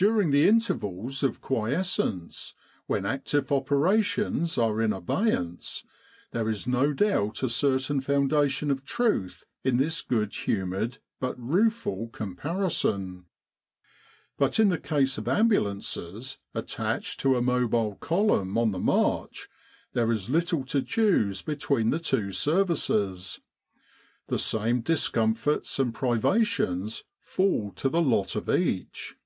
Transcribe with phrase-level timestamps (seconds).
[0.00, 2.54] During the intervals of quiescence,
[2.86, 5.82] when active operations are in abeyance,
[6.30, 12.10] there is no doubt a certain foundation of truth in this good humoured but rueful
[12.10, 13.26] comparison.
[14.36, 19.48] But in the case of ambulances attached to a mobile column on the march,
[19.94, 23.40] there is little to choose between the two Services.
[24.28, 29.16] The same discomforts and priva tions fall to the lot of each.